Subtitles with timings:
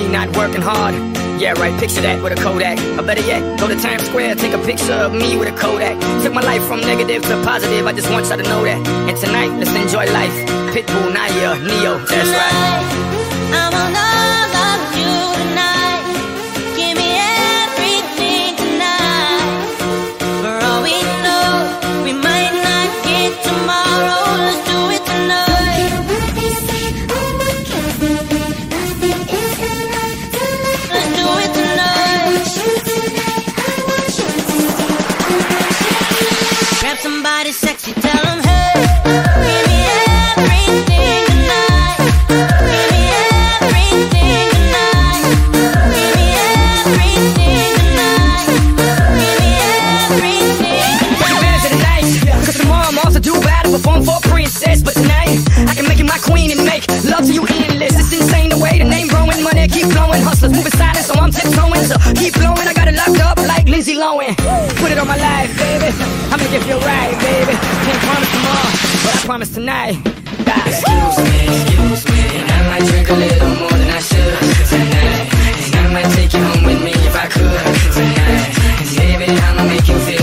[0.00, 0.94] me not working hard.
[1.40, 2.78] Yeah, right, picture that with a Kodak.
[2.98, 5.96] Or better yet, go to Times Square, take a picture of me with a Kodak.
[6.22, 8.80] Took my life from negative to positive, I just want y'all to know that.
[9.08, 10.36] And tonight, let's enjoy life.
[10.72, 12.69] Pitbull, Nayer, Ne-Yo, that's right.
[37.40, 38.48] Somebody sexy, tell 'em, hey.
[52.60, 52.98] Tomorrow I'm
[53.72, 54.82] perform for a princess.
[54.82, 57.94] But tonight, I can make you my queen and make love to you endless.
[57.98, 59.86] It's insane the way the name growing, money keep.
[60.24, 60.72] Hustlers moving
[61.02, 61.32] so I'm.
[61.32, 64.36] So keep blowing, I got it locked up like Lindsay Lohan.
[64.76, 65.90] Put it on my life, baby.
[66.50, 66.99] Feel right, baby.
[69.30, 69.94] Promise tonight.
[70.66, 74.34] Excuse me, excuse me, and I might drink a little more than I should
[74.66, 75.30] tonight.
[75.66, 77.62] And I might take you home with me if I could
[77.94, 78.50] tonight.
[78.80, 80.19] And baby, I'ma make you feel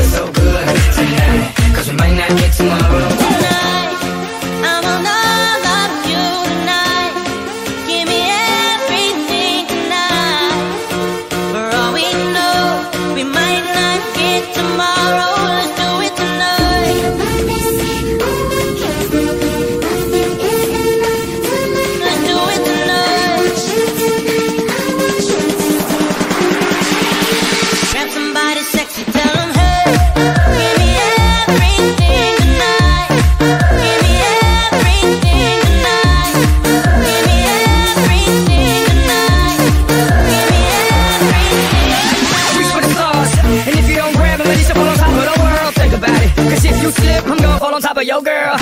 [47.98, 48.54] of your girl.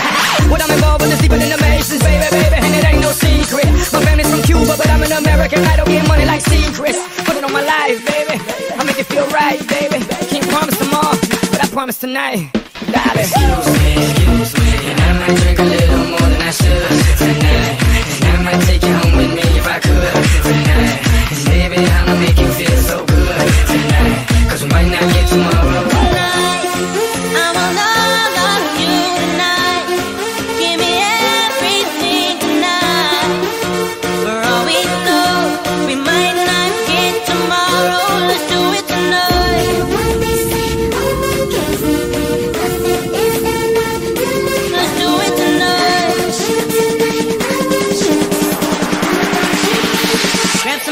[0.48, 3.12] What I'm involved with is deeper than the Masons, baby, baby, and it ain't no
[3.12, 3.68] secret.
[3.92, 5.60] My family's from Cuba, but I'm an American.
[5.66, 7.00] I don't get money like secrets.
[7.26, 8.40] Put it on my life, baby.
[8.80, 10.00] I make it feel right, baby.
[10.32, 11.18] Can't promise tomorrow,
[11.52, 12.48] but I promise tonight,
[12.92, 13.28] darling.
[13.28, 17.65] Excuse me, excuse me, and I might drink a little more than I should tonight.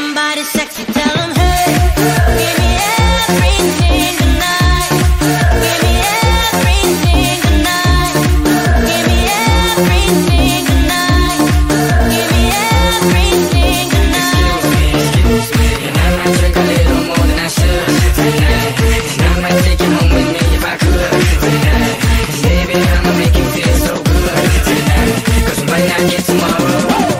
[0.04, 1.64] Somebody sexy, tell hey.
[2.40, 2.70] Give me
[3.24, 4.90] everything tonight.
[5.64, 5.92] Give me
[6.44, 8.14] everything tonight.
[8.88, 9.18] Give me
[9.72, 11.40] everything tonight.
[12.12, 12.42] Give me
[12.92, 14.62] everything tonight.
[15.00, 17.88] Excuse me, and I might drink a little more than I should
[18.20, 18.72] tonight.
[19.14, 21.12] And I might take you home with me if I could
[21.44, 21.96] tonight.
[22.44, 25.16] Baby, I'ma make you feel so good tonight.
[25.46, 27.13] Cause we might not get tomorrow.